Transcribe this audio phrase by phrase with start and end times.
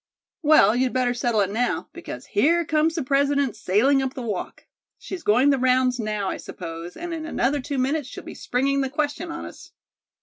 [0.41, 4.65] "Well, you'd better settle it now, because here comes the President sailing up the walk.
[4.97, 8.81] She's going the rounds now, I suppose, and in another two minutes she'll be springing
[8.81, 9.73] the question on us."